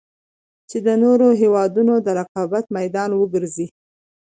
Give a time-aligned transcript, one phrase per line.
[0.69, 3.67] چـې د نـورو هېـوادونـو د رقـابـت مـيدان وګـرځـي.